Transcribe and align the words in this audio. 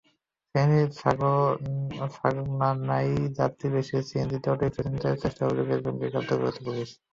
ফেনীর 0.55 0.87
ছাগলনাইয়ায় 2.13 3.09
যাত্রীবেশে 3.37 3.97
সিএনজিচালিত 4.07 4.45
অটোরিকশা 4.53 4.83
ছিনতাইয়ের 4.85 5.21
চেষ্টার 5.23 5.45
অভিযোগে 5.47 5.73
একজনকে 5.75 6.05
গ্রেপ্তার 6.11 6.37
করেছে 6.41 6.61
পুলিশ। 6.67 6.89